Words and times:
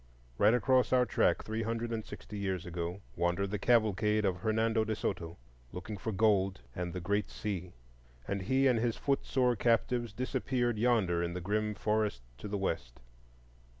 Right 0.39 0.55
across 0.55 0.91
our 0.91 1.05
track, 1.05 1.43
three 1.43 1.61
hundred 1.61 1.91
and 1.91 2.03
sixty 2.03 2.35
years 2.39 2.65
ago, 2.65 3.01
wandered 3.15 3.51
the 3.51 3.59
cavalcade 3.59 4.25
of 4.25 4.37
Hernando 4.37 4.83
de 4.83 4.95
Soto, 4.95 5.37
looking 5.71 5.95
for 5.95 6.11
gold 6.11 6.59
and 6.73 6.91
the 6.91 6.99
Great 6.99 7.29
Sea; 7.29 7.73
and 8.27 8.41
he 8.41 8.65
and 8.65 8.79
his 8.79 8.97
foot 8.97 9.23
sore 9.23 9.55
captives 9.55 10.11
disappeared 10.11 10.79
yonder 10.79 11.21
in 11.21 11.33
the 11.35 11.39
grim 11.39 11.75
forests 11.75 12.23
to 12.39 12.47
the 12.47 12.57
west. 12.57 12.99